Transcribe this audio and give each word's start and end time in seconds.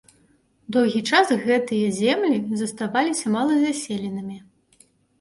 Доўгі 0.77 1.01
час 1.09 1.27
гэтыя 1.51 1.93
землі 2.01 2.41
заставаліся 2.65 3.25
малазаселенымі. 3.39 4.45